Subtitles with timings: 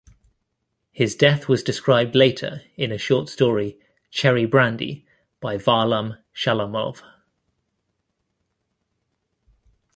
[0.91, 3.77] His death was described later in a short story
[4.09, 5.05] "Cherry Brandy"
[5.39, 7.03] by Varlam Shalamov.